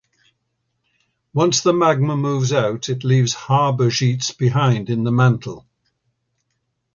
[1.31, 5.67] Once the magma moves out it leaves harzburgites behind in the mantle.